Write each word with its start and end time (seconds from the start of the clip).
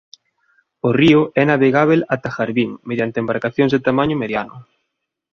O 0.87 0.89
río 0.99 1.21
é 1.41 1.43
navegábel 1.51 1.99
ata 2.15 2.29
Harbin 2.35 2.71
mediante 2.89 3.17
embarcacións 3.23 3.71
de 3.73 3.83
tamaño 3.87 4.15
mediano. 4.23 4.55